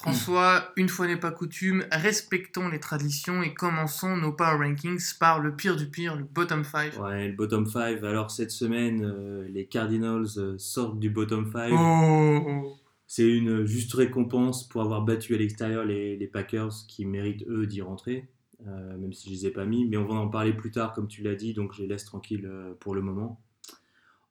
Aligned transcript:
François, 0.00 0.72
une 0.76 0.88
fois 0.88 1.06
n'est 1.06 1.18
pas 1.18 1.30
coutume, 1.30 1.84
respectons 1.92 2.70
les 2.70 2.80
traditions 2.80 3.42
et 3.42 3.52
commençons 3.52 4.16
nos 4.16 4.32
power 4.32 4.56
rankings 4.56 5.18
par 5.18 5.40
le 5.40 5.54
pire 5.54 5.76
du 5.76 5.90
pire, 5.90 6.16
le 6.16 6.24
bottom 6.24 6.64
5. 6.64 6.98
Ouais, 6.98 7.28
le 7.28 7.34
bottom 7.34 7.66
5. 7.66 8.02
Alors 8.02 8.30
cette 8.30 8.50
semaine, 8.50 9.04
euh, 9.04 9.46
les 9.48 9.66
Cardinals 9.66 10.24
euh, 10.38 10.56
sortent 10.56 10.98
du 10.98 11.10
bottom 11.10 11.52
5. 11.52 11.72
Oh, 11.74 12.78
C'est 13.06 13.28
une 13.28 13.66
juste 13.66 13.92
récompense 13.92 14.66
pour 14.66 14.80
avoir 14.80 15.02
battu 15.02 15.34
à 15.34 15.38
l'extérieur 15.38 15.84
les, 15.84 16.16
les 16.16 16.26
Packers 16.26 16.72
qui 16.88 17.04
méritent 17.04 17.44
eux 17.46 17.66
d'y 17.66 17.82
rentrer, 17.82 18.26
euh, 18.66 18.96
même 18.96 19.12
si 19.12 19.28
je 19.28 19.34
les 19.34 19.46
ai 19.48 19.50
pas 19.50 19.66
mis. 19.66 19.86
Mais 19.86 19.98
on 19.98 20.06
va 20.06 20.14
en 20.14 20.28
parler 20.28 20.54
plus 20.54 20.70
tard, 20.70 20.94
comme 20.94 21.08
tu 21.08 21.22
l'as 21.22 21.34
dit, 21.34 21.52
donc 21.52 21.74
je 21.74 21.82
les 21.82 21.88
laisse 21.88 22.06
tranquilles 22.06 22.50
pour 22.80 22.94
le 22.94 23.02
moment. 23.02 23.38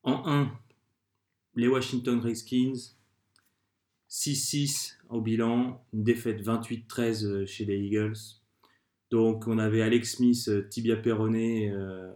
En 0.01 0.27
1, 0.27 0.51
les 1.53 1.67
Washington 1.67 2.19
Redskins, 2.19 2.95
6-6 4.09 4.95
au 5.09 5.21
bilan, 5.21 5.83
une 5.93 6.03
défaite 6.03 6.41
28-13 6.41 7.25
euh, 7.25 7.45
chez 7.45 7.65
les 7.65 7.77
Eagles. 7.77 8.17
Donc 9.11 9.47
on 9.47 9.57
avait 9.57 9.81
Alex 9.81 10.15
Smith, 10.17 10.47
euh, 10.49 10.67
tibia 10.69 10.95
péroné, 10.95 11.71
euh, 11.71 12.11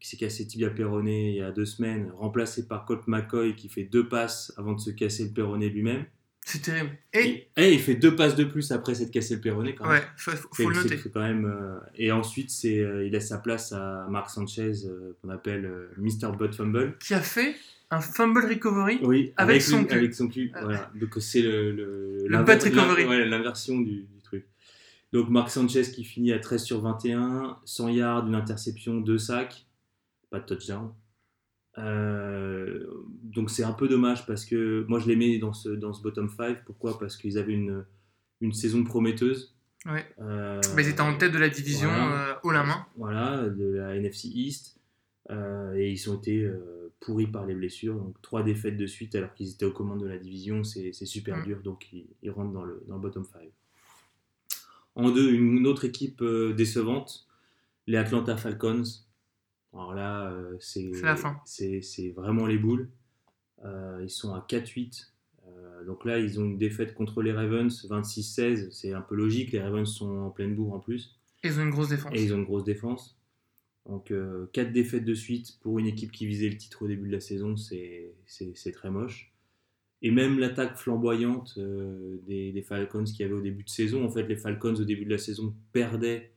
qui 0.00 0.08
s'est 0.08 0.16
cassé 0.16 0.46
tibia 0.46 0.70
péroné 0.70 1.30
il 1.30 1.36
y 1.36 1.42
a 1.42 1.50
deux 1.52 1.66
semaines, 1.66 2.10
remplacé 2.16 2.66
par 2.66 2.84
Colt 2.84 3.06
McCoy 3.06 3.54
qui 3.54 3.68
fait 3.68 3.84
deux 3.84 4.08
passes 4.08 4.52
avant 4.56 4.72
de 4.72 4.80
se 4.80 4.90
casser 4.90 5.24
le 5.24 5.30
péroné 5.32 5.68
lui-même. 5.68 6.06
c'est 6.44 6.62
terrible. 6.62 6.96
Et, 7.12 7.18
Et, 7.18 7.50
et 7.56 7.72
il 7.74 7.80
fait 7.80 7.94
deux 7.94 8.16
passes 8.16 8.34
de 8.34 8.44
plus 8.44 8.72
après 8.72 8.94
s'être 8.94 9.10
cassé 9.10 9.34
le 9.34 9.40
péroné 9.40 9.74
quand 9.74 9.88
même. 9.88 10.00
ouais, 10.00 10.34
faut, 10.52 10.68
le 10.68 10.76
noter. 10.76 10.98
quand 11.12 11.20
même, 11.20 11.44
euh, 11.44 11.78
et 11.96 12.12
ensuite, 12.12 12.50
c'est, 12.50 12.78
euh, 12.78 13.04
il 13.04 13.12
laisse 13.12 13.28
sa 13.28 13.38
place 13.38 13.72
à 13.72 14.06
Mark 14.10 14.30
Sanchez, 14.30 14.72
qu'on 15.20 15.28
appelle 15.28 15.70
Mr. 15.98 16.34
Butt 16.36 16.54
Fumble. 16.54 16.96
Qui 16.98 17.14
a 17.14 17.20
fait 17.20 17.54
un 17.90 18.00
fumble 18.00 18.44
recovery 18.46 19.00
Oui, 19.02 19.32
Avec 19.36 19.62
son 19.62 19.84
cul. 19.84 19.94
Avec 19.94 20.14
son 20.14 20.28
cul, 20.28 20.50
Ah. 20.54 20.60
voilà. 20.62 20.90
Donc 20.94 21.16
c'est 21.20 21.42
le, 21.42 21.72
le, 21.72 22.18
Le 22.28 22.38
recovery. 22.38 23.02
l'in- 23.04 23.08
ouais, 23.10 23.26
l'inversion 23.26 23.80
du, 23.80 24.02
du 24.04 24.20
truc. 24.22 24.46
Donc 25.12 25.28
Mark 25.28 25.50
Sanchez 25.50 25.82
qui 25.82 26.04
finit 26.04 26.32
à 26.32 26.38
13 26.38 26.62
sur 26.62 26.80
21, 26.80 27.58
100 27.64 27.88
yards, 27.88 28.26
une 28.28 28.34
interception, 28.36 29.00
deux 29.00 29.18
sacs, 29.18 29.66
pas 30.30 30.38
de 30.40 30.44
touchdown. 30.46 30.92
Euh, 31.78 32.84
donc 33.22 33.50
c'est 33.50 33.62
un 33.64 33.72
peu 33.72 33.88
dommage 33.88 34.26
parce 34.26 34.44
que 34.44 34.84
moi 34.88 34.98
je 34.98 35.06
les 35.08 35.16
mets 35.16 35.38
dans 35.38 35.52
ce, 35.52 35.68
dans 35.70 35.92
ce 35.92 36.02
bottom 36.02 36.28
5. 36.28 36.64
Pourquoi? 36.64 36.98
Parce 36.98 37.16
qu'ils 37.16 37.38
avaient 37.38 37.52
une, 37.54 37.84
une 38.40 38.52
saison 38.52 38.84
prometteuse. 38.84 39.54
Ouais. 39.86 40.04
Euh, 40.20 40.60
Mais 40.76 40.84
ils 40.84 40.90
étaient 40.90 41.00
en 41.00 41.16
tête 41.16 41.32
de 41.32 41.38
la 41.38 41.48
division 41.48 41.88
voilà. 41.88 42.30
euh, 42.30 42.34
haut 42.42 42.50
la 42.52 42.64
main. 42.64 42.86
Voilà, 42.96 43.48
de 43.48 43.64
la 43.76 43.96
NFC 43.96 44.28
East. 44.28 44.76
Euh, 45.30 45.74
et 45.74 45.90
ils 45.90 46.10
ont 46.10 46.16
été 46.18 46.42
euh, 46.42 46.79
pourris 47.00 47.26
par 47.26 47.46
les 47.46 47.54
blessures. 47.54 47.96
Donc 47.96 48.20
trois 48.22 48.42
défaites 48.42 48.76
de 48.76 48.86
suite 48.86 49.14
alors 49.14 49.32
qu'ils 49.34 49.50
étaient 49.50 49.64
aux 49.64 49.72
commandes 49.72 50.00
de 50.02 50.06
la 50.06 50.18
division. 50.18 50.62
C'est 50.64 50.92
super 50.92 51.38
Mm. 51.38 51.44
dur. 51.44 51.62
Donc 51.62 51.92
ils, 51.92 52.06
ils 52.22 52.30
rentrent 52.30 52.52
dans 52.52 52.64
le, 52.64 52.82
dans 52.88 52.96
le 52.96 53.00
bottom 53.00 53.24
5. 53.24 53.40
En 54.96 55.10
deux, 55.10 55.32
une 55.32 55.66
autre 55.66 55.84
équipe 55.84 56.20
euh, 56.20 56.52
décevante, 56.52 57.26
les 57.86 57.96
Atlanta 57.96 58.36
Falcons. 58.36 58.82
Alors 59.72 59.94
là, 59.94 60.30
euh, 60.32 60.56
c'est 60.58 60.90
C'est 61.44 62.10
vraiment 62.10 62.46
les 62.46 62.58
boules. 62.58 62.88
Euh, 63.64 64.00
ils 64.02 64.10
sont 64.10 64.34
à 64.34 64.40
4-8. 64.48 65.12
Euh, 65.46 65.84
donc 65.84 66.04
là, 66.04 66.18
ils 66.18 66.40
ont 66.40 66.44
une 66.44 66.58
défaite 66.58 66.92
contre 66.94 67.22
les 67.22 67.32
Ravens, 67.32 67.86
26-16. 67.88 68.70
C'est 68.72 68.92
un 68.92 69.00
peu 69.00 69.14
logique. 69.14 69.52
Les 69.52 69.60
Ravens 69.62 69.88
sont 69.88 70.10
en 70.10 70.30
pleine 70.30 70.54
bourre 70.56 70.74
en 70.74 70.80
plus. 70.80 71.16
Ils 71.44 71.58
ont 71.58 71.62
une 71.62 71.70
grosse 71.70 71.88
défense. 71.88 72.12
Et 72.14 72.22
ils 72.24 72.34
ont 72.34 72.38
une 72.38 72.44
grosse 72.44 72.64
défense. 72.64 73.16
Donc 73.86 74.12
4 74.52 74.72
défaites 74.72 75.04
de 75.04 75.14
suite 75.14 75.58
pour 75.60 75.78
une 75.78 75.86
équipe 75.86 76.12
qui 76.12 76.26
visait 76.26 76.48
le 76.48 76.56
titre 76.56 76.82
au 76.82 76.88
début 76.88 77.08
de 77.08 77.12
la 77.12 77.20
saison, 77.20 77.56
c'est 77.56 78.14
très 78.72 78.90
moche. 78.90 79.30
Et 80.02 80.10
même 80.10 80.38
l'attaque 80.38 80.76
flamboyante 80.76 81.54
euh, 81.58 82.18
des, 82.26 82.62
Falcons 82.62 83.04
qu'il 83.04 83.20
y 83.20 83.24
avait 83.24 83.34
au 83.34 83.42
début 83.42 83.64
de 83.64 83.68
saison, 83.68 84.04
en 84.04 84.10
fait 84.10 84.22
les 84.26 84.36
Falcons 84.36 84.74
au 84.74 84.84
début 84.84 85.04
de 85.04 85.10
la 85.10 85.18
saison 85.18 85.54
perdaient 85.72 86.32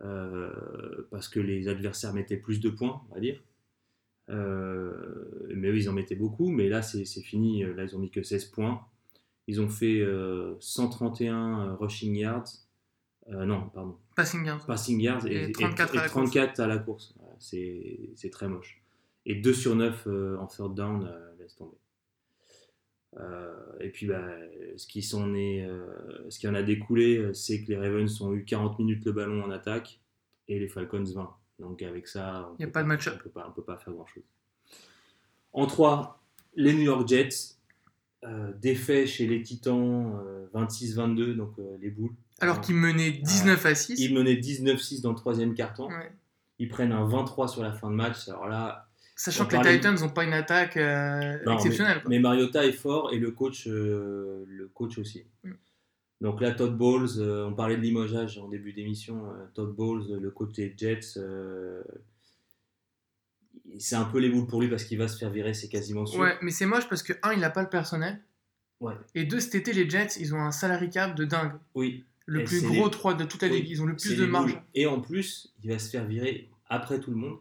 euh, 0.00 0.50
parce 1.10 1.28
que 1.28 1.40
les 1.40 1.68
adversaires 1.68 2.14
mettaient 2.14 2.36
plus 2.38 2.60
de 2.60 2.70
points, 2.70 3.02
on 3.10 3.14
va 3.14 3.20
dire. 3.20 3.42
Euh, 4.30 5.48
mais 5.54 5.68
eux 5.68 5.76
ils 5.76 5.88
en 5.90 5.92
mettaient 5.92 6.16
beaucoup, 6.16 6.48
mais 6.50 6.68
là 6.68 6.82
c'est 6.82 7.04
fini, 7.04 7.62
là 7.62 7.84
ils 7.84 7.94
ont 7.94 7.98
mis 7.98 8.10
que 8.10 8.22
16 8.22 8.46
points. 8.46 8.80
Ils 9.46 9.60
ont 9.60 9.68
fait 9.68 10.00
euh, 10.00 10.54
131 10.60 11.74
rushing 11.74 12.16
yards. 12.16 12.65
Euh, 13.30 13.44
non, 13.44 13.68
pardon 13.74 13.96
Passing 14.14 14.44
yards. 14.44 14.66
passing 14.66 15.00
yards 15.00 15.26
et, 15.26 15.34
Et 15.34 15.48
et- 15.50 15.52
34 15.52 15.94
et 15.94 15.98
à 15.98 16.02
la 16.02 16.08
34 16.08 16.60
à 16.60 16.66
la 16.66 16.78
course. 16.78 17.14
C'est 17.38 18.30
très 18.30 18.48
moche. 18.48 18.80
Et 19.26 19.34
2 19.34 19.52
sur 19.52 19.74
9 19.74 20.06
euh, 20.06 20.38
en 20.38 20.46
third 20.46 20.74
down, 20.74 21.04
euh, 21.04 21.34
laisse 21.38 21.56
tomber. 21.56 21.76
Et 23.80 23.88
puis, 23.88 24.06
bah, 24.06 24.28
ce, 24.76 24.86
qui 24.86 25.02
s'en 25.02 25.34
est, 25.34 25.66
ce 26.28 26.38
qui 26.38 26.46
en 26.48 26.54
a 26.54 26.62
découlé, 26.62 27.30
c'est 27.32 27.62
que 27.62 27.68
les 27.68 27.78
Ravens 27.78 28.20
ont 28.20 28.34
eu 28.34 28.44
40 28.44 28.78
minutes 28.78 29.04
le 29.06 29.12
ballon 29.12 29.42
en 29.42 29.50
attaque 29.50 30.00
et 30.48 30.58
les 30.58 30.68
Falcons 30.68 31.02
20. 31.02 31.34
Donc, 31.58 31.80
avec 31.82 32.08
ça, 32.08 32.50
on 32.50 32.62
a 32.62 32.66
peut 32.66 32.72
pas 32.72 32.82
de 32.82 32.88
match-up. 32.88 33.14
On 33.16 33.22
peut 33.22 33.30
pas, 33.30 33.46
on 33.48 33.52
peut 33.52 33.62
pas 33.62 33.78
faire 33.78 33.94
grand-chose. 33.94 34.22
En 35.54 35.66
3, 35.66 36.22
les 36.56 36.74
New 36.74 36.82
York 36.82 37.08
Jets. 37.08 37.56
Euh, 38.24 38.50
défait 38.60 39.06
chez 39.06 39.26
les 39.26 39.42
Titans 39.42 40.18
euh, 40.24 40.46
26-22, 40.54 41.34
donc 41.36 41.52
euh, 41.58 41.76
les 41.80 41.90
boules. 41.90 42.14
Alors 42.40 42.60
qu'ils 42.60 42.74
menaient 42.74 43.12
19 43.12 43.64
à 43.64 43.74
6. 43.74 43.98
Ils 43.98 44.14
menaient 44.14 44.34
19-6 44.34 45.00
dans 45.00 45.10
le 45.10 45.16
troisième. 45.16 45.50
Ouais. 45.50 46.12
Ils 46.58 46.68
prennent 46.68 46.92
un 46.92 47.06
23 47.06 47.48
sur 47.48 47.62
la 47.62 47.72
fin 47.72 47.90
de 47.90 47.94
match. 47.94 48.28
Alors 48.28 48.46
là, 48.46 48.86
Sachant 49.18 49.46
que 49.46 49.56
les 49.56 49.76
Titans 49.76 49.98
n'ont 49.98 50.10
pas 50.10 50.24
une 50.24 50.34
attaque 50.34 50.76
euh, 50.76 51.38
non, 51.46 51.54
exceptionnelle. 51.54 52.02
Mais, 52.06 52.18
Mariota 52.18 52.66
est 52.66 52.72
fort 52.72 53.14
et 53.14 53.18
le 53.18 53.30
coach, 53.30 53.66
euh, 53.66 54.44
le 54.46 54.68
coach 54.68 54.98
aussi. 54.98 55.24
Mm. 55.42 55.52
Donc 56.20 56.40
là, 56.42 56.52
Todd 56.52 56.76
Bowles, 56.76 57.18
euh, 57.18 57.46
on 57.46 57.54
parlait 57.54 57.76
de 57.76 57.80
limogeage 57.80 58.38
en 58.38 58.48
début 58.48 58.74
d'émission. 58.74 59.24
Todd 59.54 59.74
Bowles, 59.74 60.20
le 60.20 60.30
coach 60.30 60.52
des 60.52 60.74
Jets, 60.76 61.18
c'est 63.78 63.96
un 63.96 64.04
peu 64.04 64.18
les 64.18 64.28
boules 64.28 64.46
pour 64.46 64.60
lui 64.60 64.68
parce 64.68 64.84
qu'il 64.84 64.98
va 64.98 65.08
se 65.08 65.16
faire 65.16 65.30
virer, 65.30 65.54
c'est 65.54 65.68
quasiment 65.68 66.04
sûr. 66.04 66.20
Ouais, 66.20 66.36
mais 66.42 66.50
c'est 66.50 66.66
moche 66.66 66.88
parce 66.88 67.02
que, 67.02 67.14
un, 67.22 67.32
il 67.32 67.40
n'a 67.40 67.50
pas 67.50 67.62
le 67.62 67.70
personnel. 67.70 68.20
Ouais. 68.80 68.94
Et 69.14 69.24
deux, 69.24 69.40
cet 69.40 69.54
été, 69.54 69.72
les 69.72 69.88
Jets, 69.88 70.20
ils 70.20 70.34
ont 70.34 70.40
un 70.40 70.52
salary 70.52 70.90
cap 70.90 71.14
de 71.14 71.24
dingue. 71.24 71.52
Oui. 71.74 72.04
Le 72.26 72.44
plus 72.44 72.60
gros 72.62 72.84
les- 72.86 72.90
3 72.90 73.14
de 73.14 73.24
toute 73.24 73.40
la 73.42 73.48
ligue. 73.48 73.68
Ils 73.68 73.80
ont 73.82 73.86
le 73.86 73.96
plus 73.96 74.16
de 74.16 74.26
marge. 74.26 74.60
Et 74.74 74.86
en 74.86 75.00
plus, 75.00 75.54
il 75.62 75.70
va 75.70 75.78
se 75.78 75.88
faire 75.90 76.04
virer 76.06 76.50
après 76.68 76.98
tout 77.00 77.10
le 77.10 77.16
monde. 77.16 77.38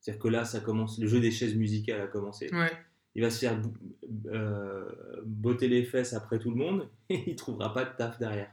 C'est-à-dire 0.00 0.22
que 0.22 0.28
là, 0.28 0.44
ça 0.44 0.60
commence, 0.60 0.98
le 1.00 1.08
jeu 1.08 1.18
des 1.20 1.32
chaises 1.32 1.54
musicales 1.56 2.00
a 2.00 2.06
commencé. 2.06 2.48
Ouais. 2.54 2.70
il 3.16 3.22
va 3.22 3.30
se 3.30 3.40
faire 3.40 3.60
euh, 4.26 4.84
botter 5.24 5.68
les 5.68 5.84
fesses 5.84 6.12
après 6.12 6.38
tout 6.38 6.50
le 6.50 6.56
monde 6.56 6.88
et 7.08 7.30
il 7.30 7.34
trouvera 7.36 7.72
pas 7.74 7.84
de 7.84 7.96
taf 7.96 8.18
derrière. 8.18 8.52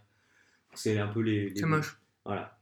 C'est 0.74 0.98
un 0.98 1.08
peu 1.08 1.20
les. 1.22 1.50
les 1.50 1.60
C'est 1.60 1.66
moche. 1.68 2.00
Voilà. 2.26 2.58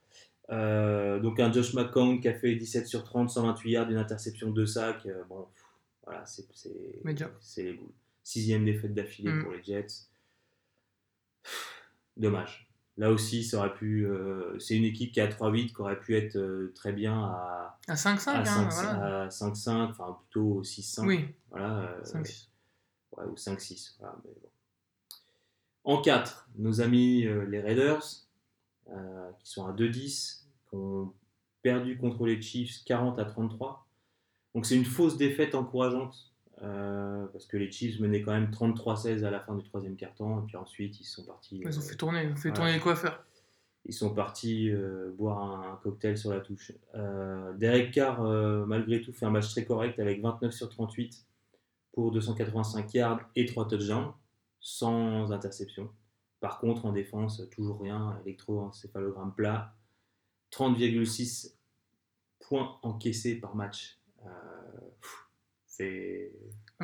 Euh, 0.50 1.20
donc 1.22 1.40
un 1.40 1.50
Josh 1.50 1.74
McCown 1.74 2.20
qui 2.20 2.28
a 2.28 2.34
fait 2.34 2.56
17 2.56 2.86
sur 2.88 3.06
30, 3.06 3.30
128 3.30 3.72
yards, 3.72 3.90
une 3.90 3.98
interception, 3.98 4.50
deux 4.52 4.66
sacs. 4.66 5.06
euh, 5.06 5.24
bon, 5.30 5.44
pff, 5.54 5.64
voilà, 6.06 6.26
c'est 6.26 6.46
c'est 6.54 7.64
les 7.64 7.74
boules. 7.74 7.94
Sixième 8.24 8.66
défaite 8.66 8.94
d'affilée 8.94 9.32
Mm. 9.32 9.44
pour 9.44 9.54
les 9.54 9.64
Jets. 9.64 9.88
Dommage. 12.18 12.68
Là 13.02 13.12
aussi, 13.12 13.44
ça 13.44 13.58
aurait 13.58 13.74
pu. 13.74 14.06
euh, 14.06 14.60
c'est 14.60 14.78
une 14.78 14.84
équipe 14.84 15.12
qui 15.12 15.20
a 15.22 15.28
3-8 15.28 15.74
qui 15.74 15.82
aurait 15.82 16.00
pu 16.00 16.16
être 16.16 16.36
euh, 16.36 16.72
très 16.76 16.94
bien 16.94 17.18
à, 17.24 17.80
À 17.88 17.96
5-5, 17.96 18.30
à 18.30 18.40
hein, 18.42 18.46
5 18.46 18.72
voilà. 18.74 19.22
à 19.24 19.28
5-5, 19.30 19.90
enfin 19.90 20.20
plutôt 20.22 20.62
6-5. 20.62 21.06
Oui, 21.08 21.26
Voilà, 21.50 21.80
euh, 21.80 22.04
5-6. 22.04 22.50
Ouais, 23.18 23.26
ou 23.26 23.34
5-6. 23.34 23.96
voilà, 23.98 24.16
mais 24.24 24.30
bon. 24.40 24.50
En 25.84 26.00
4, 26.00 26.50
nos 26.60 26.80
amis 26.80 27.24
les 27.48 27.60
Raiders, 27.60 28.04
qui 28.86 29.50
sont 29.52 29.66
à 29.66 29.74
2-10, 29.74 30.44
qui 30.70 30.76
ont 30.76 31.12
perdu 31.64 31.98
contre 31.98 32.28
les 32.28 32.40
Chiefs 32.40 32.84
40 32.86 33.18
à 33.18 33.26
33. 33.26 33.88
Donc 34.54 34.68
c'est 34.68 34.76
une 34.76 34.86
fausse 34.86 35.18
défaite 35.18 35.56
encourageante, 35.56 36.31
euh, 36.64 37.26
parce 37.28 37.46
que 37.48 37.58
les 37.58 37.72
Chiefs 37.72 38.00
menaient 38.00 38.22
quand 38.22 38.34
même 38.34 38.52
33-16 38.52 39.24
à 39.24 39.32
la 39.32 39.40
fin 39.40 39.56
du 39.56 39.64
troisième 39.64 39.96
quart-temps, 39.96 40.44
et 40.44 40.46
puis 40.46 40.58
ensuite 40.58 41.00
ils 41.00 41.06
sont 41.06 41.24
partis. 41.26 41.62
Ils 41.64 41.68
ont 41.68 41.82
euh, 41.82 41.84
fait 41.84 41.96
tourner, 41.96 42.24
ils 42.24 42.32
ont 42.32 42.36
fait 42.36 42.50
voilà. 42.50 42.56
tourner 42.56 42.74
les 42.74 42.80
coiffeurs. 42.80 43.26
ils 43.86 43.94
sont 43.94 44.14
partis 44.14 44.70
euh, 44.70 45.12
boire 45.18 45.40
un, 45.42 45.74
un 45.74 45.76
cocktail 45.78 46.18
sur 46.18 46.30
la 46.30 46.40
touche. 46.40 46.72
Euh, 46.94 47.54
Derek 47.54 47.92
Carr, 47.92 48.22
malgré 48.68 49.02
tout, 49.02 49.12
fait 49.12 49.26
un 49.26 49.32
match 49.32 49.50
très 49.50 49.66
correct 49.66 50.00
avec 50.00 50.22
29 50.22 50.54
sur 50.54 50.70
38 50.70 51.26
pour 51.94 52.12
285 52.12 52.94
yards 52.94 53.22
et 53.36 53.46
3 53.46 53.68
touchdowns, 53.68 54.14
sans 54.60 55.32
interception. 55.32 55.90
Par 56.40 56.60
contre, 56.60 56.86
en 56.86 56.92
défense, 56.92 57.42
toujours 57.52 57.82
rien, 57.82 58.20
électroencéphalogramme 58.24 59.34
plat, 59.34 59.74
30,6 60.52 61.56
points 62.40 62.78
encaissés 62.84 63.36
par 63.36 63.56
match. 63.56 64.00
C'est 65.66 66.32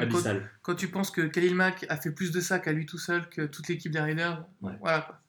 abyssal. 0.02 0.50
quand 0.62 0.76
tu 0.76 0.88
penses 0.90 1.12
que 1.12 1.22
Khalil 1.22 1.56
Mack 1.56 1.86
a 1.90 1.98
fait 1.98 2.12
plus 2.12 2.32
de 2.32 2.40
sacs 2.42 2.68
à 2.68 2.72
lui 2.74 2.86
tout 2.86 2.98
seul 2.98 3.28
que 3.30 3.46
toute 3.46 3.68
l'équipe 3.68 3.92
des 3.92 4.00
Raiders, 4.00 4.46
Ouais. 4.62 4.74
voilà 4.80 5.02
quoi. 5.02 5.20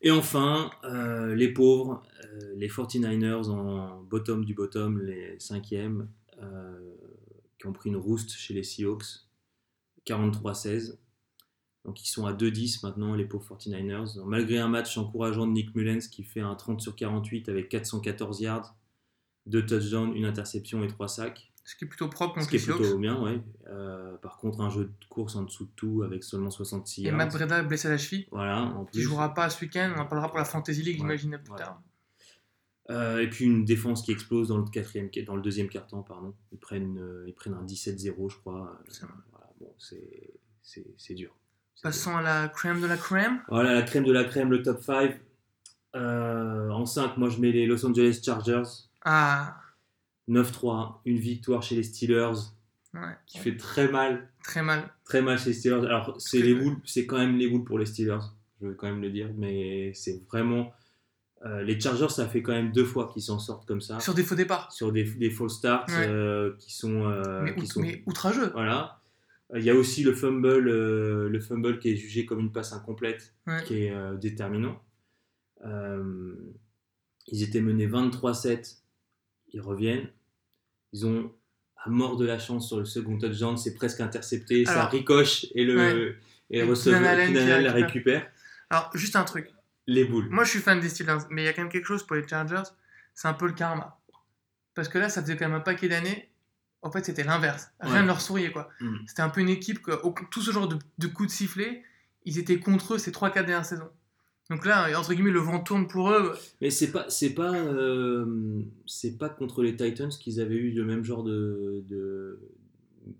Et 0.00 0.10
enfin, 0.10 0.70
euh, 0.84 1.34
les 1.34 1.52
pauvres, 1.52 2.02
euh, 2.24 2.52
les 2.56 2.68
49ers 2.68 3.48
en 3.48 4.02
bottom 4.02 4.44
du 4.44 4.52
bottom, 4.54 5.00
les 5.00 5.38
cinquièmes, 5.40 6.08
euh, 6.42 6.94
qui 7.58 7.66
ont 7.66 7.72
pris 7.72 7.88
une 7.90 7.96
rouste 7.96 8.30
chez 8.32 8.52
les 8.54 8.62
Seahawks, 8.62 9.26
43-16. 10.04 10.98
Donc 11.84 12.02
ils 12.02 12.08
sont 12.08 12.26
à 12.26 12.32
2-10 12.32 12.82
maintenant, 12.82 13.14
les 13.14 13.24
pauvres 13.24 13.46
49ers. 13.56 14.16
Donc, 14.16 14.26
malgré 14.26 14.58
un 14.58 14.68
match 14.68 14.96
encourageant 14.98 15.46
de 15.46 15.52
Nick 15.52 15.74
Mullens 15.74 16.08
qui 16.10 16.22
fait 16.24 16.40
un 16.40 16.54
30 16.54 16.80
sur 16.80 16.96
48 16.96 17.48
avec 17.48 17.68
414 17.68 18.40
yards, 18.40 18.74
2 19.46 19.64
touchdowns, 19.66 20.14
une 20.14 20.24
interception 20.24 20.82
et 20.84 20.86
3 20.88 21.08
sacs. 21.08 21.52
Ce 21.64 21.76
qui 21.76 21.84
est 21.86 21.88
plutôt 21.88 22.08
propre 22.08 22.34
Ce 22.34 22.40
contre 22.40 22.50
qui 22.50 22.56
est 22.56 22.72
plutôt 22.74 22.98
bien, 22.98 23.18
ouais. 23.22 23.40
Euh, 23.68 24.16
par 24.18 24.36
contre, 24.36 24.60
un 24.60 24.68
jeu 24.68 24.84
de 24.84 25.06
course 25.08 25.34
en 25.34 25.42
dessous 25.44 25.64
de 25.64 25.70
tout 25.74 26.02
avec 26.04 26.22
seulement 26.22 26.50
66 26.50 27.06
Et. 27.06 27.10
Matt 27.10 27.32
Breda 27.32 27.60
est 27.60 27.62
blessé 27.64 27.88
à 27.88 27.92
la 27.92 27.98
cheville. 27.98 28.26
Voilà, 28.30 28.62
en 28.64 28.84
Qui 28.84 28.98
plus. 28.98 29.02
jouera 29.02 29.32
pas 29.32 29.48
ce 29.48 29.64
week-end. 29.64 29.92
On 29.96 30.00
en 30.00 30.06
parlera 30.06 30.28
pour 30.28 30.36
la 30.38 30.44
Fantasy 30.44 30.82
League, 30.82 31.00
Ouais. 31.02 31.16
j'imagine, 31.16 31.38
plus 31.42 31.54
tard. 31.56 31.80
Euh, 32.90 33.20
et 33.20 33.30
puis 33.30 33.46
une 33.46 33.64
défense 33.64 34.02
qui 34.02 34.12
explose 34.12 34.48
dans 34.48 34.58
le, 34.58 34.64
quatrième, 34.64 35.08
dans 35.26 35.36
le 35.36 35.40
deuxième 35.42 35.68
quart-temps, 35.68 36.02
pardon. 36.02 36.34
Ils 36.52 36.58
prennent, 36.58 36.98
euh, 36.98 37.24
ils 37.26 37.32
prennent 37.34 37.54
un 37.54 37.64
17-0, 37.64 38.28
je 38.28 38.36
crois. 38.36 38.78
C'est 38.88 39.06
voilà, 39.32 39.46
bon, 39.58 39.74
c'est, 39.78 41.14
dur. 41.14 41.34
Passons 41.82 42.14
à 42.14 42.20
la 42.20 42.48
crème 42.48 42.82
de 42.82 42.86
la 42.86 42.98
crème. 42.98 43.40
Voilà, 43.48 43.72
la 43.72 43.82
crème 43.82 44.04
de 44.04 44.12
la 44.12 44.24
crème, 44.24 44.50
le 44.50 44.62
top 44.62 44.82
5. 44.82 45.18
Euh, 45.96 46.68
en 46.70 46.84
5, 46.84 47.16
moi 47.16 47.30
je 47.30 47.40
mets 47.40 47.52
les 47.52 47.64
Los 47.66 47.86
Angeles 47.86 48.20
Chargers. 48.22 48.64
Ah, 49.02 49.56
9-3, 50.28 51.00
une 51.04 51.18
victoire 51.18 51.62
chez 51.62 51.76
les 51.76 51.82
Steelers 51.82 52.32
ouais. 52.94 53.00
qui 53.26 53.38
fait 53.38 53.56
très 53.56 53.88
mal. 53.88 54.28
Très 54.42 54.62
mal. 54.62 54.88
Très 55.04 55.22
mal 55.22 55.38
chez 55.38 55.50
les 55.50 55.54
Steelers. 55.54 55.86
Alors, 55.86 56.14
c'est 56.18 56.40
les 56.40 56.54
boules, 56.54 56.76
c'est 56.84 57.06
quand 57.06 57.18
même 57.18 57.36
les 57.36 57.48
boules 57.48 57.64
pour 57.64 57.78
les 57.78 57.86
Steelers, 57.86 58.20
je 58.60 58.66
veux 58.68 58.74
quand 58.74 58.86
même 58.86 59.02
le 59.02 59.10
dire, 59.10 59.30
mais 59.36 59.92
c'est 59.94 60.22
vraiment. 60.30 60.72
euh, 61.44 61.62
les 61.62 61.78
Chargers, 61.78 62.08
ça 62.08 62.26
fait 62.26 62.40
quand 62.42 62.52
même 62.52 62.72
deux 62.72 62.86
fois 62.86 63.10
qu'ils 63.12 63.20
s'en 63.22 63.38
sortent 63.38 63.66
comme 63.68 63.82
ça, 63.82 64.00
Sur 64.00 64.14
des 64.14 64.22
faux 64.22 64.34
départs. 64.34 64.72
sur 64.72 64.90
des, 64.92 65.04
des 65.04 65.28
false 65.30 65.54
starts 65.58 65.84
Ouais. 65.88 66.06
euh, 66.08 66.54
qui 66.58 66.72
sont. 66.72 67.04
euh, 67.04 67.42
mais, 67.42 67.54
qui 67.54 67.60
out- 67.64 67.72
sont 67.72 67.80
mais 67.82 68.02
outrageux. 68.06 68.50
Voilà. 68.54 69.00
Il 69.54 69.62
y 69.62 69.68
a 69.68 69.74
aussi 69.74 70.02
le 70.02 70.14
fumble, 70.14 70.58
le 71.28 71.40
fumble 71.40 71.78
qui 71.78 71.90
est 71.90 71.96
jugé 71.96 72.24
comme 72.24 72.40
une 72.40 72.50
passe 72.50 72.72
incomplète, 72.72 73.34
Ouais. 73.46 73.62
qui 73.64 73.74
est 73.84 73.94
déterminant. 74.18 74.80
Ils 77.28 77.42
étaient 77.42 77.60
menés 77.60 77.86
23-7, 77.86 78.78
ils 79.54 79.60
reviennent. 79.60 80.08
Ils 80.92 81.06
ont 81.06 81.32
à 81.82 81.88
mort 81.88 82.16
de 82.16 82.26
la 82.26 82.38
chance 82.38 82.68
sur 82.68 82.78
le 82.78 82.84
second 82.84 83.18
touchdown, 83.18 83.56
c'est 83.56 83.74
presque 83.74 84.00
intercepté, 84.00 84.64
ça 84.64 84.86
ricoche 84.86 85.46
et 85.54 85.64
le, 85.64 85.76
ouais. 85.76 86.16
et 86.50 86.62
receveur 86.62 87.00
la 87.00 87.72
récupère. 87.72 88.26
Alors, 88.70 88.90
juste 88.94 89.16
un 89.16 89.24
truc. 89.24 89.50
Les 89.86 90.04
boules. 90.04 90.28
Moi, 90.30 90.44
je 90.44 90.50
suis 90.50 90.60
fan 90.60 90.80
des 90.80 90.88
Steelers, 90.88 91.18
mais 91.30 91.42
il 91.42 91.44
y 91.44 91.48
a 91.48 91.52
quand 91.52 91.62
même 91.62 91.70
quelque 91.70 91.84
chose 91.86 92.06
pour 92.06 92.16
les 92.16 92.26
Chargers, 92.26 92.62
c'est 93.14 93.28
un 93.28 93.34
peu 93.34 93.46
le 93.46 93.52
karma. 93.52 93.98
Parce 94.74 94.88
que 94.88 94.96
là, 94.98 95.08
ça 95.10 95.20
faisait 95.22 95.36
quand 95.36 95.46
même 95.46 95.56
un 95.56 95.60
paquet 95.60 95.88
d'années. 95.88 96.30
En 96.80 96.90
fait, 96.90 97.04
c'était 97.04 97.22
l'inverse. 97.24 97.70
Rien 97.80 97.94
Ouais. 97.96 98.02
ne 98.02 98.06
leur 98.06 98.20
souriait, 98.20 98.50
quoi. 98.50 98.70
Mm. 98.80 98.96
C'était 99.06 99.22
un 99.22 99.28
peu 99.28 99.40
une 99.42 99.48
équipe 99.50 99.82
que 99.82 99.92
au- 100.02 100.14
tout 100.30 100.40
ce 100.40 100.50
genre 100.52 100.68
de, 100.68 100.78
de 100.98 101.06
coups 101.06 101.28
de 101.28 101.34
sifflet, 101.34 101.82
ils 102.24 102.38
étaient 102.38 102.58
contre 102.58 102.94
eux 102.94 102.98
ces 102.98 103.10
3-4 103.12 103.34
dernières 103.46 103.64
saisons. 103.66 103.90
Donc 104.50 104.66
là, 104.66 104.88
entre 104.98 105.14
guillemets, 105.14 105.30
le 105.30 105.40
vent 105.40 105.60
tourne 105.60 105.86
pour 105.88 106.10
eux. 106.10 106.34
Mais 106.60 106.70
c'est 106.70 106.92
pas, 106.92 107.06
c'est 107.08 107.34
pas, 107.34 107.54
euh, 107.54 108.60
c'est 108.86 109.16
pas 109.18 109.28
contre 109.30 109.62
les 109.62 109.74
Titans 109.74 110.10
qu'ils 110.10 110.40
avaient 110.40 110.54
eu 110.56 110.72
le 110.72 110.84
même 110.84 111.02
genre 111.02 111.24
de, 111.24 111.82
de 111.88 112.38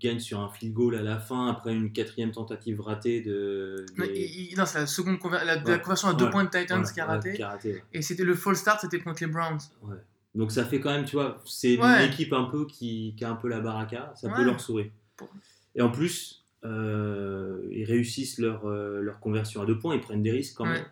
gagne 0.00 0.18
sur 0.20 0.40
un 0.40 0.48
field 0.50 0.74
goal 0.74 0.94
à 0.96 1.02
la 1.02 1.18
fin 1.18 1.48
après 1.48 1.74
une 1.74 1.92
quatrième 1.92 2.30
tentative 2.30 2.80
ratée 2.82 3.22
de. 3.22 3.86
Non, 3.96 4.04
des- 4.06 4.12
il- 4.20 4.52
il- 4.52 4.56
non, 4.58 4.66
c'est 4.66 4.80
la 4.80 4.86
seconde 4.86 5.16
conver- 5.18 5.44
la, 5.44 5.58
conversion 5.78 6.08
à 6.08 6.14
deux 6.14 6.26
Ouais. 6.26 6.30
points 6.30 6.44
de 6.44 6.50
Titans 6.50 6.84
qui 6.92 7.00
a 7.00 7.06
raté. 7.06 7.32
qui 7.34 7.42
a 7.42 7.48
raté, 7.50 7.72
ouais. 7.74 7.84
Et 7.94 8.02
c'était 8.02 8.24
le 8.24 8.34
fall 8.34 8.56
start, 8.56 8.80
c'était 8.82 8.98
contre 9.00 9.22
les 9.24 9.30
Browns. 9.30 9.58
Donc 10.34 10.52
ça 10.52 10.64
fait 10.64 10.80
quand 10.80 10.90
même, 10.90 11.04
tu 11.04 11.16
vois, 11.16 11.40
c'est 11.46 11.74
une 11.74 12.02
équipe 12.02 12.32
un 12.32 12.44
peu 12.44 12.66
qui, 12.66 13.14
qui 13.16 13.24
a 13.24 13.30
un 13.30 13.36
peu 13.36 13.48
la 13.48 13.60
baraka, 13.60 14.12
ça 14.16 14.28
peut 14.30 14.44
leur 14.44 14.60
sourire. 14.60 14.90
Et 15.74 15.80
en 15.80 15.90
plus, 15.90 16.44
euh, 16.64 17.62
ils 17.70 17.84
réussissent 17.84 18.38
leur, 18.38 18.66
euh, 18.66 19.00
leur 19.00 19.20
conversion 19.20 19.62
à 19.62 19.66
deux 19.66 19.78
points, 19.78 19.94
ils 19.94 20.00
prennent 20.00 20.22
des 20.22 20.30
risques 20.32 20.56
quand 20.56 20.66
même. 20.66 20.84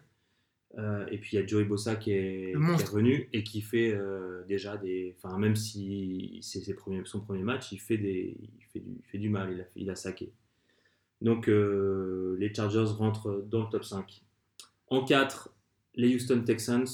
Euh, 0.78 1.04
et 1.10 1.18
puis 1.18 1.36
il 1.36 1.40
y 1.40 1.42
a 1.42 1.46
Joey 1.46 1.64
Bossa 1.64 1.96
qui 1.96 2.12
est, 2.12 2.54
qui 2.54 2.84
revenu 2.84 3.28
et 3.34 3.44
qui 3.44 3.60
fait 3.60 3.92
euh, 3.92 4.42
déjà 4.48 4.76
des. 4.78 5.14
Enfin, 5.18 5.38
même 5.38 5.54
si 5.54 6.38
c'est 6.42 6.60
ses 6.60 6.74
premiers, 6.74 7.02
son 7.04 7.20
premier 7.20 7.42
match, 7.42 7.72
il 7.72 7.78
fait, 7.78 7.98
des, 7.98 8.36
il 8.40 8.64
fait, 8.72 8.80
du, 8.80 8.90
il 8.90 9.04
fait 9.04 9.18
du 9.18 9.28
mal, 9.28 9.52
il 9.52 9.60
a, 9.60 9.64
il 9.76 9.90
a 9.90 9.96
saqué. 9.96 10.32
Donc 11.20 11.48
euh, 11.48 12.36
les 12.38 12.52
Chargers 12.52 12.92
rentrent 12.96 13.44
dans 13.48 13.64
le 13.64 13.70
top 13.70 13.84
5. 13.84 14.22
En 14.88 15.04
4, 15.04 15.54
les 15.94 16.14
Houston 16.14 16.42
Texans. 16.44 16.86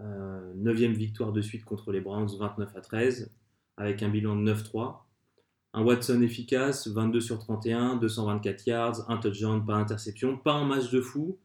Euh, 0.00 0.52
neuvième 0.54 0.92
victoire 0.92 1.32
de 1.32 1.40
suite 1.40 1.64
contre 1.64 1.90
les 1.90 2.00
Browns, 2.00 2.28
29 2.38 2.76
à 2.76 2.80
13, 2.80 3.32
avec 3.76 4.02
un 4.02 4.08
bilan 4.08 4.36
de 4.36 4.52
9-3. 4.52 4.98
Un 5.74 5.82
Watson 5.82 6.22
efficace, 6.22 6.86
22 6.88 7.20
sur 7.20 7.38
31, 7.38 7.96
224 7.96 8.66
yards, 8.66 9.10
un 9.10 9.16
touchdown, 9.16 9.64
pas 9.64 9.74
interception. 9.74 10.36
Pas 10.36 10.52
un 10.52 10.64
match 10.64 10.90
de 10.90 11.00
fou, 11.00 11.38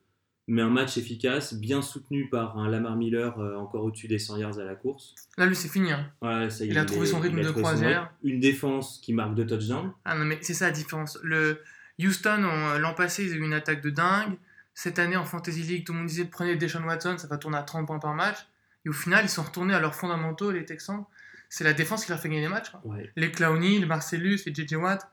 mais 0.47 0.61
un 0.61 0.69
match 0.69 0.97
efficace, 0.97 1.53
bien 1.53 1.81
soutenu 1.81 2.29
par 2.29 2.57
un 2.57 2.69
Lamar 2.69 2.95
Miller 2.95 3.39
euh, 3.39 3.55
encore 3.55 3.83
au-dessus 3.85 4.07
des 4.07 4.19
100 4.19 4.37
yards 4.37 4.59
à 4.59 4.63
la 4.63 4.75
course. 4.75 5.15
Là, 5.37 5.45
lui, 5.45 5.55
c'est 5.55 5.69
fini. 5.69 5.91
hein. 5.91 6.11
Voilà, 6.21 6.49
ça 6.49 6.65
y 6.65 6.67
Il 6.69 6.75
est, 6.77 6.79
a 6.79 6.85
trouvé 6.85 7.07
est- 7.07 7.11
son 7.11 7.19
rythme 7.19 7.37
il 7.39 7.45
de 7.45 7.51
croisière. 7.51 8.11
Une 8.23 8.39
défense 8.39 8.99
qui 9.01 9.13
marque 9.13 9.35
deux 9.35 9.45
touchdowns. 9.45 9.91
Ah 10.05 10.15
non, 10.17 10.25
mais 10.25 10.37
c'est 10.41 10.53
ça 10.53 10.65
la 10.65 10.71
différence. 10.71 11.17
Le 11.23 11.61
Houston, 11.99 12.43
on- 12.43 12.77
l'an 12.79 12.93
passé, 12.93 13.23
ils 13.25 13.31
ont 13.33 13.35
eu 13.37 13.45
une 13.45 13.53
attaque 13.53 13.81
de 13.81 13.89
dingue. 13.89 14.33
Cette 14.73 14.99
année, 14.99 15.15
en 15.15 15.23
Fantasy 15.25 15.61
League, 15.61 15.85
tout 15.85 15.93
le 15.93 15.99
monde 15.99 16.07
disait 16.07 16.25
prenez 16.25 16.55
Deshaun 16.55 16.83
Watson, 16.83 17.17
ça 17.17 17.27
va 17.27 17.37
tourner 17.37 17.57
à 17.57 17.63
30 17.63 17.85
points 17.87 17.99
par 17.99 18.13
match. 18.15 18.37
Et 18.85 18.89
au 18.89 18.93
final, 18.93 19.23
ils 19.23 19.29
sont 19.29 19.43
retournés 19.43 19.73
à 19.73 19.79
leurs 19.79 19.95
fondamentaux, 19.95 20.51
les 20.51 20.65
Texans. 20.65 21.05
C'est 21.47 21.63
la 21.63 21.73
défense 21.73 22.03
qui 22.03 22.09
leur 22.11 22.19
fait 22.19 22.27
gagner 22.27 22.41
les 22.41 22.47
matchs. 22.49 22.71
quoi. 22.71 22.81
Ouais. 22.83 23.11
Les 23.15 23.31
Clowney, 23.31 23.77
les 23.79 23.85
Marcellus, 23.85 24.39
les 24.45 24.53
JJ 24.53 24.73
Watt. 24.73 25.07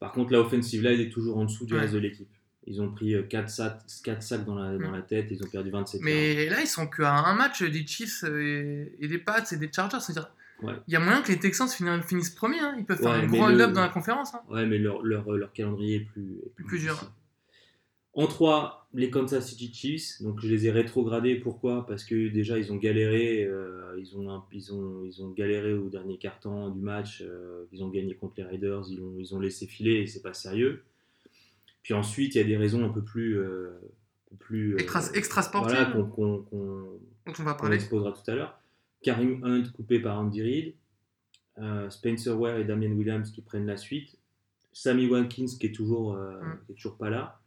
Par 0.00 0.12
contre, 0.12 0.32
la 0.32 0.40
offensive 0.40 0.82
line 0.82 1.00
est 1.00 1.10
toujours 1.10 1.36
en 1.38 1.44
dessous 1.44 1.66
du 1.66 1.74
Ouais. 1.74 1.80
reste 1.80 1.92
de 1.94 1.98
l'équipe. 1.98 2.28
Ils 2.70 2.82
ont 2.82 2.90
pris 2.90 3.14
4 3.28 3.48
sacs, 3.48 3.80
quatre 4.04 4.22
sacs 4.22 4.44
dans, 4.44 4.54
la, 4.56 4.76
dans 4.76 4.90
la 4.90 5.00
tête, 5.02 5.28
ils 5.30 5.42
ont 5.42 5.48
perdu 5.48 5.70
27 5.70 6.00
yards. 6.00 6.04
Mais 6.04 6.48
là, 6.50 6.60
ils 6.60 6.66
sont 6.66 6.86
qu'à 6.86 7.14
un 7.14 7.34
match 7.34 7.62
des 7.62 7.86
Chiefs 7.86 8.24
et, 8.24 8.92
et 9.00 9.08
des 9.08 9.18
Pats 9.18 9.42
et 9.50 9.56
des 9.56 9.70
Chargers. 9.72 9.98
C'est-à-dire, 10.00 10.30
Ouais. 10.60 10.74
il 10.88 10.92
y 10.92 10.96
a 10.96 11.00
moyen 11.00 11.22
que 11.22 11.30
les 11.30 11.38
Texans 11.38 11.68
finissent, 11.68 12.30
premiers. 12.30 12.58
hein. 12.58 12.74
Ils 12.76 12.84
peuvent 12.84 12.98
faire 12.98 13.10
Ouais, 13.12 13.18
un 13.18 13.26
gros 13.26 13.46
le- 13.46 13.52
hold-up 13.52 13.72
dans 13.72 13.80
la 13.80 13.88
conférence. 13.90 14.34
hein. 14.34 14.40
Ouais, 14.50 14.66
mais 14.66 14.78
leur, 14.78 15.02
leur, 15.02 15.30
leur 15.30 15.52
calendrier 15.52 15.96
est 15.96 16.00
plus, 16.00 16.40
est 16.58 16.62
Plus 16.64 16.80
dur. 16.80 17.10
En 18.14 18.26
3, 18.26 18.88
les 18.94 19.10
Kansas 19.10 19.46
City 19.48 19.72
Chiefs. 19.72 20.20
Donc 20.22 20.40
je 20.40 20.48
les 20.48 20.66
ai 20.66 20.72
rétrogradés. 20.72 21.36
Pourquoi? 21.36 21.86
Parce 21.86 22.02
que 22.04 22.28
déjà 22.28 22.58
ils 22.58 22.72
ont 22.72 22.76
galéré. 22.76 23.44
euh, 23.44 23.94
ils, 24.00 24.16
ont, 24.16 24.28
un- 24.32 24.44
ils, 24.52 24.72
ont, 24.72 25.04
ils 25.04 25.22
ont 25.22 25.30
galéré 25.30 25.72
au 25.74 25.88
dernier 25.88 26.18
quart-temps 26.18 26.70
du 26.70 26.80
match. 26.80 27.22
euh, 27.24 27.64
ils 27.72 27.82
ont 27.84 27.88
gagné 27.88 28.14
contre 28.16 28.34
les 28.38 28.42
Raiders. 28.44 28.82
Ils 28.90 29.00
ont, 29.00 29.14
ils 29.18 29.34
ont 29.36 29.38
laissé 29.40 29.66
filer 29.66 30.00
et 30.00 30.06
c'est 30.08 30.22
pas 30.22 30.34
sérieux. 30.34 30.82
Puis 31.88 31.94
ensuite, 31.94 32.34
il 32.34 32.38
y 32.38 32.40
a 32.42 32.44
des 32.44 32.58
raisons 32.58 32.84
un 32.84 32.90
peu 32.90 33.02
plus. 33.02 33.38
euh, 33.38 33.70
plus 34.40 34.74
euh, 34.74 34.76
Extra, 34.78 35.00
extra 35.14 35.40
voilà, 35.62 35.86
qu'on 35.86 36.52
va 37.44 37.54
parler. 37.54 37.76
exposera 37.76 38.12
tout 38.12 38.30
à 38.30 38.34
l'heure. 38.34 38.60
Karim 39.02 39.42
Hunt 39.42 39.62
coupé 39.74 39.98
par 39.98 40.18
Andy 40.20 40.42
Reid. 40.42 40.74
Euh, 41.56 41.88
Spencer 41.88 42.38
Ware 42.38 42.58
et 42.58 42.64
Damien 42.64 42.90
Williams 42.92 43.30
qui 43.30 43.40
prennent 43.40 43.64
la 43.64 43.78
suite. 43.78 44.18
Sammy 44.74 45.06
Watkins 45.06 45.46
qui 45.58 45.64
est 45.68 45.74
toujours, 45.74 46.12
euh, 46.12 46.38
Mm. 46.42 46.58
qui 46.66 46.72
est 46.72 46.74
toujours 46.74 46.98
pas 46.98 47.08
là. 47.08 47.40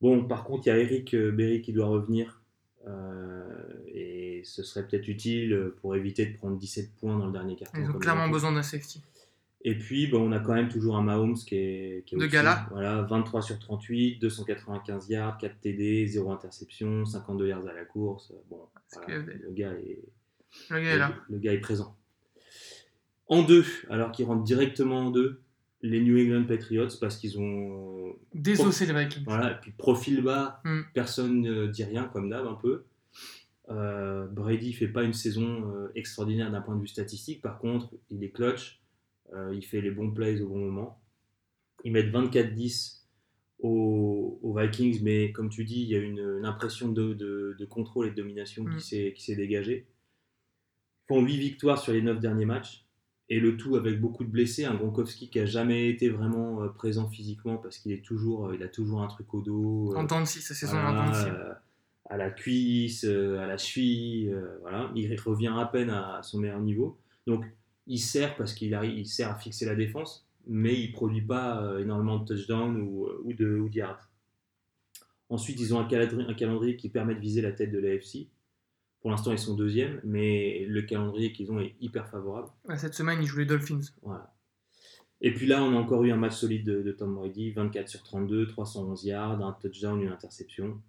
Bon, 0.00 0.24
par 0.26 0.44
contre, 0.44 0.68
il 0.68 0.70
y 0.70 0.72
a 0.72 0.78
Eric 0.78 1.16
Berry 1.16 1.60
qui 1.60 1.72
doit 1.72 1.86
revenir. 1.86 2.40
euh, 2.86 3.62
et 3.88 4.42
ce 4.44 4.62
serait 4.62 4.86
peut-être 4.86 5.08
utile 5.08 5.72
pour 5.80 5.96
éviter 5.96 6.26
de 6.26 6.36
prendre 6.36 6.56
17 6.56 6.94
points 7.00 7.18
dans 7.18 7.26
le 7.26 7.32
dernier 7.32 7.56
quart 7.56 7.68
Ils 7.74 7.90
ont 7.90 7.98
clairement 7.98 8.28
besoin 8.28 8.52
d'un 8.52 8.62
safety. 8.62 9.02
Et 9.66 9.78
puis, 9.78 10.06
bon, 10.08 10.28
on 10.28 10.32
a 10.32 10.40
quand 10.40 10.52
même 10.52 10.68
toujours 10.68 10.96
un 10.96 11.02
Mahomes 11.02 11.36
qui 11.36 11.54
est, 11.56 12.04
qui 12.06 12.14
est 12.16 12.18
De 12.18 12.26
gala. 12.26 12.66
Voilà, 12.70 13.00
23 13.02 13.40
sur 13.40 13.58
38, 13.58 14.18
295 14.18 15.08
yards, 15.08 15.38
4 15.38 15.60
TD, 15.60 16.06
0 16.06 16.30
interception, 16.32 17.04
52 17.06 17.48
yards 17.48 17.66
à 17.66 17.72
la 17.72 17.84
course. 17.86 18.32
Bon, 18.50 18.60
voilà, 18.92 19.06
que- 19.22 19.30
le, 19.30 19.52
gars 19.52 19.72
est, 19.72 20.04
Le 20.70 20.76
gars 20.80 20.94
est 20.94 20.98
là. 20.98 21.14
le, 21.28 21.34
le 21.36 21.40
gars 21.40 21.52
est 21.54 21.60
présent. 21.60 21.96
En 23.28 23.42
deux, 23.42 23.64
alors 23.88 24.12
qu'ils 24.12 24.26
rentrent 24.26 24.44
directement 24.44 25.06
en 25.06 25.10
deux, 25.10 25.40
les 25.80 26.00
New 26.02 26.18
England 26.18 26.44
Patriots, 26.46 26.88
parce 27.00 27.16
qu'ils 27.16 27.38
ont. 27.38 28.14
Désossé 28.34 28.84
les 28.84 28.92
Vikings. 28.92 29.24
Voilà, 29.24 29.52
et 29.52 29.60
puis 29.62 29.70
profil 29.72 30.20
bas, 30.22 30.60
Mm. 30.64 30.80
personne 30.92 31.40
ne 31.40 31.66
dit 31.68 31.84
rien, 31.84 32.04
comme 32.12 32.28
d'hab, 32.28 32.46
un 32.46 32.54
peu. 32.54 32.84
Euh, 33.70 34.26
Brady 34.26 34.74
fait 34.74 34.88
pas 34.88 35.04
une 35.04 35.14
saison 35.14 35.72
euh, 35.74 35.88
extraordinaire 35.94 36.50
d'un 36.50 36.60
point 36.60 36.74
de 36.76 36.82
vue 36.82 36.86
statistique, 36.86 37.40
par 37.40 37.58
contre, 37.58 37.88
il 38.10 38.22
est 38.22 38.28
clutch, 38.30 38.78
euh, 38.82 38.83
il 39.52 39.64
fait 39.64 39.80
les 39.80 39.90
bons 39.90 40.10
plays 40.10 40.40
au 40.40 40.48
bon 40.48 40.58
moment. 40.58 41.00
Ils 41.84 41.92
mettent 41.92 42.12
24-10 42.12 43.02
aux, 43.60 44.38
aux 44.42 44.56
Vikings, 44.58 45.00
mais 45.02 45.32
comme 45.32 45.48
tu 45.48 45.64
dis, 45.64 45.82
il 45.82 45.88
y 45.88 45.94
a 45.94 45.98
une, 45.98 46.18
une 46.38 46.44
impression 46.44 46.88
de, 46.90 47.14
de- 47.14 47.56
de 47.58 47.64
contrôle 47.64 48.06
et 48.06 48.10
de 48.10 48.16
domination 48.16 48.64
Mm. 48.64 48.76
qui 48.76 49.12
s'est 49.22 49.36
dégagée. 49.36 49.86
Ils 51.04 51.06
font 51.08 51.22
8 51.24 51.36
victoires 51.38 51.78
sur 51.78 51.92
les 51.92 52.02
9 52.02 52.20
derniers 52.20 52.44
matchs, 52.46 52.84
et 53.30 53.40
le 53.40 53.56
tout 53.56 53.76
avec 53.76 54.00
beaucoup 54.00 54.24
de 54.24 54.30
blessés. 54.30 54.64
Un 54.64 54.74
Gronkowski 54.74 55.30
qui 55.30 55.38
a 55.40 55.46
jamais 55.46 55.88
été 55.88 56.08
vraiment 56.10 56.62
euh, 56.62 56.68
présent 56.68 57.08
physiquement 57.08 57.56
parce 57.56 57.78
qu'il 57.78 57.92
est 57.92 58.04
toujours, 58.04 58.46
euh, 58.48 58.54
il 58.54 58.62
a 58.62 58.68
toujours 58.68 59.02
un 59.02 59.06
truc 59.08 59.32
au 59.34 59.40
dos. 59.40 59.92
euh, 59.92 59.96
En 59.96 60.06
temps 60.06 60.20
de 60.20 60.26
scie, 60.26 60.40
sa 60.42 60.54
saison 60.54 60.76
en 60.78 61.12
euh, 61.12 61.52
à 62.06 62.16
la 62.18 62.30
cuisse, 62.30 63.04
euh, 63.04 63.38
à 63.38 63.46
la 63.46 63.56
cheville, 63.56 64.28
euh, 64.30 64.58
voilà. 64.60 64.90
Il 64.94 65.18
revient 65.20 65.52
à 65.56 65.64
peine 65.66 65.88
à 65.90 66.22
son 66.22 66.38
meilleur 66.38 66.60
niveau. 66.60 66.98
Donc, 67.26 67.44
il 67.86 67.98
sert 67.98 68.36
parce 68.36 68.54
qu'il 68.54 68.74
arrive, 68.74 68.98
il 68.98 69.06
sert 69.06 69.30
à 69.30 69.34
fixer 69.36 69.66
la 69.66 69.74
défense, 69.74 70.26
mais 70.46 70.74
il 70.74 70.88
ne 70.88 70.92
produit 70.92 71.22
pas 71.22 71.62
euh, 71.62 71.78
énormément 71.78 72.18
de 72.18 72.24
touchdowns 72.24 72.80
ou, 72.80 73.08
ou 73.24 73.32
de, 73.32 73.58
ou 73.58 73.68
yards. 73.68 74.10
Ensuite, 75.28 75.58
ils 75.60 75.74
ont 75.74 75.80
un 75.80 75.86
calendrier, 75.86 76.28
un 76.28 76.34
calendrier 76.34 76.76
qui 76.76 76.88
permet 76.88 77.14
de 77.14 77.20
viser 77.20 77.40
la 77.40 77.52
tête 77.52 77.72
de 77.72 77.78
l'AFC. 77.78 78.28
Pour 79.00 79.10
l'instant, 79.10 79.32
ils 79.32 79.38
sont 79.38 79.54
deuxième, 79.54 80.00
mais 80.04 80.64
le 80.66 80.82
calendrier 80.82 81.32
qu'ils 81.32 81.50
ont 81.52 81.60
est 81.60 81.74
hyper 81.80 82.08
favorable. 82.08 82.48
Cette 82.76 82.94
semaine, 82.94 83.22
ils 83.22 83.26
jouent 83.26 83.40
les 83.40 83.46
Dolphins. 83.46 83.80
Voilà. 84.02 84.34
Et 85.20 85.32
puis 85.32 85.46
là, 85.46 85.62
on 85.62 85.74
a 85.74 85.76
encore 85.78 86.04
eu 86.04 86.10
un 86.10 86.16
match 86.16 86.34
solide 86.34 86.64
de, 86.66 86.82
de 86.82 86.92
Tom 86.92 87.14
Brady, 87.14 87.50
24 87.52 87.88
sur 87.88 88.02
32, 88.02 88.46
311 88.46 89.04
yards, 89.04 89.44
un 89.44 89.52
touchdown, 89.52 90.00
une 90.00 90.08
interception. 90.12 90.80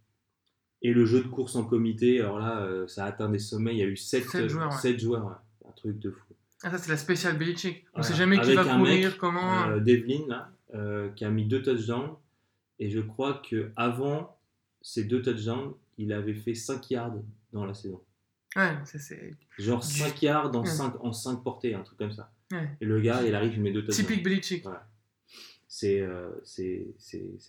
Et 0.82 0.94
le 0.94 1.06
jeu 1.06 1.24
de 1.24 1.28
course 1.28 1.56
en 1.56 1.64
comité, 1.64 2.20
alors 2.20 2.40
là, 2.40 2.62
euh, 2.62 2.88
ça 2.88 3.06
a 3.06 3.08
atteint 3.08 3.30
des 3.30 3.40
sommets. 3.40 3.74
Il 3.74 3.80
y 3.80 3.84
a 3.84 3.88
eu 3.88 3.98
7, 3.98 4.24
Sept 4.24 4.50
joueurs, 4.50 4.84
ouais. 4.84 5.00
joueurs, 5.00 5.26
ouais. 5.26 5.70
un 5.70 5.72
truc 5.72 6.00
de 6.00 6.12
fou. 6.12 6.34
Ah, 6.68 6.72
ça, 6.72 6.78
c'est 6.80 6.90
la 6.90 6.98
spéciale 6.98 7.38
Belichick. 7.38 7.86
On 7.94 8.00
Voilà. 8.02 8.08
sait 8.08 8.16
jamais 8.16 8.38
qui 8.38 8.44
Avec 8.52 8.56
va 8.56 8.64
courir, 8.76 9.10
mec, 9.10 9.18
comment. 9.20 9.68
Euh, 9.68 9.80
Devlin, 9.80 10.26
là, 10.28 10.50
euh, 10.74 11.10
qui 11.12 11.24
a 11.24 11.30
mis 11.30 11.46
deux 11.46 11.62
touchdowns. 11.62 12.16
Et 12.80 12.90
je 12.90 13.00
crois 13.00 13.36
que 13.48 13.72
avant 13.76 14.36
ces 14.82 15.04
deux 15.04 15.22
touchdowns, 15.22 15.74
il 16.00 16.12
avait 16.12 16.34
fait 16.34 16.56
5 16.56 16.90
yards 16.90 17.14
dans 17.54 17.66
la 17.66 17.74
saison. 17.76 18.02
Ouais, 18.56 18.74
ça, 18.86 18.98
c'est 18.98 19.34
Genre 19.60 19.80
Du- 19.80 19.86
5 19.88 20.22
yards 20.24 20.56
en 20.56 20.62
Ouais. 20.62 20.66
5, 20.66 20.96
en 21.04 21.14
5 21.14 21.44
portées, 21.44 21.76
un 21.76 21.84
truc 21.84 21.98
comme 22.00 22.12
ça. 22.12 22.32
Ouais. 22.52 22.68
Et 22.82 22.86
le 22.86 23.00
gars, 23.00 23.22
il 23.26 23.36
arrive, 23.36 23.54
il 23.54 23.62
met 23.62 23.72
deux 23.72 23.86
touchdowns. 23.86 24.06
typique 24.08 24.24
Belichick. 24.24 24.66
Ouais. 24.66 24.74
C'est 25.68 26.00
euh, 26.02 26.30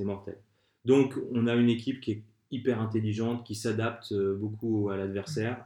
mortel. 0.01 0.37
Donc, 0.85 1.15
on 1.33 1.47
a 1.47 1.55
une 1.55 1.71
équipe 1.71 2.01
qui 2.01 2.13
est 2.13 2.23
hyper 2.51 2.81
intelligente, 2.81 3.45
qui 3.47 3.55
s'adapte 3.55 4.13
beaucoup 4.15 4.91
à 4.91 4.97
l'adversaire 4.97 5.65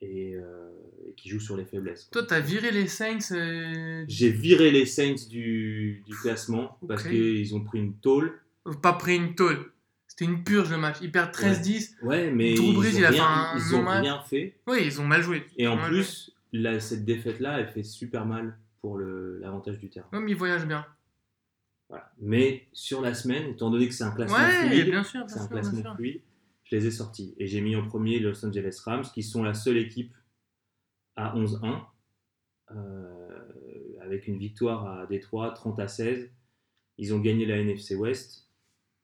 et, 0.00 0.34
euh, 0.36 0.70
et 0.75 0.75
qui 1.16 1.28
joue 1.28 1.40
sur 1.40 1.56
les 1.56 1.64
faiblesses. 1.64 2.04
quoi. 2.12 2.22
Toi, 2.22 2.26
t'as 2.28 2.40
viré 2.40 2.70
les 2.70 2.86
Saints. 2.86 3.18
euh, 3.32 4.04
J'ai 4.08 4.30
viré 4.30 4.70
les 4.70 4.86
Saints 4.86 5.26
du, 5.28 6.02
du 6.06 6.14
classement 6.16 6.78
parce 6.88 7.04
Ok. 7.04 7.10
qu'ils 7.10 7.54
ont 7.54 7.62
pris 7.64 7.78
une 7.78 7.94
tôle. 7.94 8.40
Pas 8.82 8.94
pris 8.94 9.16
une 9.16 9.34
tôle. 9.34 9.70
C'était 10.08 10.24
une 10.24 10.42
purge 10.44 10.70
le 10.70 10.78
match. 10.78 10.96
Ils 11.02 11.12
perdent 11.12 11.32
13-10. 11.32 11.96
Ouais, 12.02 12.30
mais 12.30 12.54
Drew 12.54 12.62
ils 12.64 12.76
ont 12.78 12.82
il 12.82 13.04
a 13.04 13.12
fait 13.12 13.20
rien, 13.20 13.52
ils 13.56 13.74
ont 13.74 13.84
rien 13.86 14.20
fait. 14.22 14.56
Oui, 14.66 14.78
ils 14.84 15.00
ont 15.00 15.04
mal 15.06 15.22
joué. 15.22 15.44
Et 15.58 15.64
Ils 15.64 15.68
en 15.68 15.76
plus, 15.76 16.32
cette 16.80 17.04
défaite-là, 17.04 17.60
elle 17.60 17.68
fait 17.68 17.82
super 17.82 18.24
mal 18.24 18.56
pour 18.80 18.98
l'avantage 18.98 19.78
du 19.78 19.88
terrain. 19.90 20.06
Ouais, 20.12 20.20
mais 20.20 20.30
ils 20.30 20.36
voyagent 20.36 20.66
bien. 20.66 20.86
Voilà. 21.88 22.10
Mais 22.18 22.66
sur 22.72 23.00
la 23.00 23.14
semaine, 23.14 23.50
étant 23.50 23.70
donné 23.70 23.86
que 23.88 23.94
c'est 23.94 24.04
un 24.04 24.10
classement 24.10 24.36
Ouais, 24.38 24.66
fluide, 24.68 24.90
bien 24.90 25.04
sûr, 25.04 25.20
bien 25.24 25.28
c'est 25.28 25.34
un 25.34 25.42
sûr, 25.42 25.48
bien 25.50 25.60
classement 25.60 25.80
sûr. 25.82 25.94
fluide, 25.96 26.20
je 26.64 26.76
les 26.76 26.86
ai 26.86 26.90
sortis. 26.90 27.34
Et 27.38 27.46
j'ai 27.46 27.60
mis 27.60 27.76
en 27.76 27.86
premier 27.86 28.18
les 28.18 28.20
Los 28.20 28.44
Angeles 28.44 28.80
Rams, 28.84 29.04
qui 29.14 29.22
sont 29.22 29.42
la 29.44 29.54
seule 29.54 29.76
équipe 29.76 30.12
à 31.16 31.34
11-1, 31.34 31.80
euh, 32.72 33.96
avec 34.00 34.28
une 34.28 34.38
victoire 34.38 34.86
à 34.86 35.06
Détroit, 35.06 35.50
30 35.50 35.80
à 35.80 35.88
16. 35.88 36.30
Ils 36.98 37.14
ont 37.14 37.20
gagné 37.20 37.46
la 37.46 37.56
NFC 37.58 37.94
West. 37.94 38.50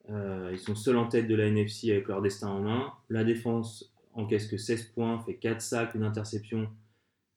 Euh, 0.08 0.50
ils 0.52 0.58
sont 0.58 0.74
seuls 0.74 0.96
en 0.96 1.06
tête 1.06 1.28
de 1.28 1.34
la 1.34 1.46
NFC 1.46 1.90
avec 1.90 2.08
leur 2.08 2.22
destin 2.22 2.48
en 2.48 2.60
main. 2.60 2.92
La 3.08 3.24
défense 3.24 3.92
encaisse 4.14 4.46
que 4.46 4.56
16 4.56 4.84
points, 4.94 5.22
fait 5.24 5.36
4 5.36 5.60
sacs, 5.60 5.94
une 5.94 6.04
interception. 6.04 6.70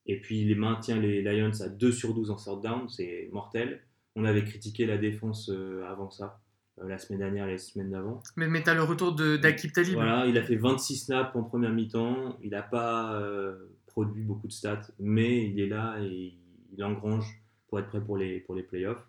Et 0.05 0.19
puis 0.19 0.41
il 0.41 0.49
les 0.49 0.55
maintient 0.55 0.99
les 0.99 1.21
Lions 1.21 1.61
à 1.61 1.69
2 1.69 1.91
sur 1.91 2.13
12 2.13 2.29
en 2.29 2.35
third 2.35 2.61
down, 2.61 2.89
c'est 2.89 3.29
mortel. 3.31 3.81
On 4.15 4.23
avait 4.23 4.43
critiqué 4.43 4.85
la 4.85 4.97
défense 4.97 5.49
euh, 5.49 5.83
avant 5.87 6.09
ça, 6.09 6.39
euh, 6.79 6.87
la 6.87 6.97
semaine 6.97 7.19
dernière 7.19 7.47
et 7.47 7.53
la 7.53 7.57
semaine 7.57 7.91
d'avant. 7.91 8.21
Mais, 8.37 8.47
mais 8.47 8.63
t'as 8.63 8.75
le 8.75 8.83
retour 8.83 9.13
d'Akib 9.13 9.71
Talib. 9.71 9.95
Voilà, 9.95 10.25
il 10.27 10.37
a 10.37 10.43
fait 10.43 10.55
26 10.55 11.05
snaps 11.05 11.35
en 11.35 11.43
première 11.43 11.71
mi-temps. 11.71 12.37
Il 12.41 12.51
n'a 12.51 12.61
pas 12.61 13.19
euh, 13.19 13.55
produit 13.95 14.23
beaucoup 14.23 14.47
de 14.47 14.51
stats, 14.51 14.91
mais 14.99 15.47
il 15.49 15.57
est 15.57 15.69
là 15.69 15.95
et 16.01 16.33
il 16.73 16.83
engrange 16.83 17.41
pour 17.69 17.79
être 17.79 17.87
prêt 17.87 18.03
pour 18.03 18.17
les, 18.17 18.41
pour 18.41 18.53
les 18.53 18.63
playoffs. 18.63 19.07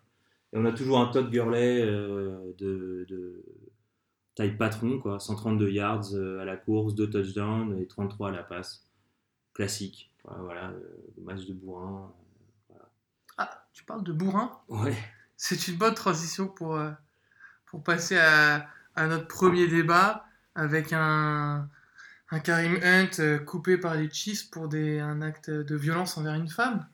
Et 0.53 0.57
on 0.57 0.63
a 0.63 0.71
toujours 0.71 0.99
un 0.99 1.07
Todd 1.07 1.29
Gurley 1.29 1.81
euh, 1.81 2.53
de, 2.57 3.05
de 3.09 3.43
taille 4.33 4.55
patron, 4.55 4.99
quoi. 4.99 5.19
132 5.19 5.69
yards 5.71 6.13
euh, 6.13 6.39
à 6.39 6.45
la 6.45 6.55
course, 6.55 6.95
2 6.95 7.09
touchdowns 7.09 7.77
et 7.77 7.85
33 7.85 8.29
à 8.29 8.31
la 8.31 8.43
passe. 8.43 8.87
Classique. 9.53 10.09
Voilà, 10.23 10.43
voilà, 10.43 10.69
euh, 10.69 11.21
match 11.21 11.45
de 11.45 11.53
bourrin. 11.53 12.13
Ah, 13.37 13.67
tu 13.73 13.83
parles 13.83 14.05
de 14.05 14.13
bourrin? 14.13 14.57
Ouais. 14.69 14.95
C'est 15.35 15.67
une 15.67 15.75
bonne 15.75 15.95
transition 15.95 16.47
pour, 16.47 16.79
pour 17.65 17.83
passer 17.83 18.17
à, 18.17 18.67
à 18.95 19.07
notre 19.07 19.27
premier 19.27 19.67
débat 19.67 20.25
avec 20.55 20.93
un, 20.93 21.69
un 22.29 22.39
Karim 22.39 22.79
Hunt 22.83 23.19
euh, 23.19 23.39
coupé 23.39 23.77
par 23.77 23.95
les 23.95 24.11
Chiefs 24.11 24.49
pour 24.49 24.67
des, 24.67 24.99
un 24.99 25.21
acte 25.21 25.49
de 25.49 25.75
violence 25.75 26.17
envers 26.17 26.33
une 26.33 26.49
femme. 26.49 26.87